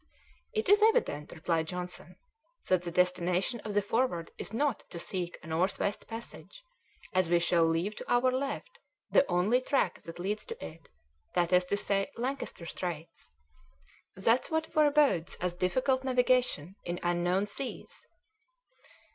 "It 0.51 0.67
is 0.67 0.81
evident," 0.81 1.31
replied 1.31 1.67
Johnson, 1.67 2.15
"that 2.69 2.81
the 2.81 2.89
destination 2.91 3.59
of 3.59 3.75
the 3.75 3.83
Forward 3.83 4.31
is 4.39 4.51
not 4.51 4.83
to 4.89 4.97
seek 4.97 5.37
a 5.43 5.45
North 5.47 5.77
West 5.77 6.07
passage, 6.07 6.63
as 7.13 7.29
we 7.29 7.37
shall 7.37 7.65
leave 7.65 7.95
to 7.97 8.11
our 8.11 8.31
left 8.31 8.79
the 9.11 9.27
only 9.29 9.61
track 9.61 10.01
that 10.01 10.17
leads 10.17 10.43
to 10.47 10.65
it 10.65 10.89
that 11.35 11.53
is 11.53 11.65
to 11.65 11.77
say, 11.77 12.09
Lancaster 12.17 12.65
Straits; 12.65 13.29
that's 14.15 14.49
what 14.49 14.65
forebodes 14.65 15.37
us 15.39 15.53
difficult 15.53 16.03
navigation 16.03 16.77
in 16.83 16.99
unknown 17.03 17.45
seas." 17.45 18.07